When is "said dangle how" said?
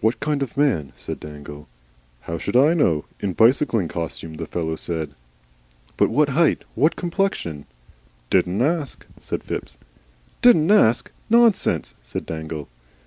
0.96-2.38